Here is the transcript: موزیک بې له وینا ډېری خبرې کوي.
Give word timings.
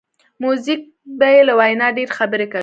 موزیک 0.43 0.81
بې 1.19 1.33
له 1.47 1.53
وینا 1.59 1.87
ډېری 1.95 2.15
خبرې 2.17 2.47
کوي. 2.51 2.59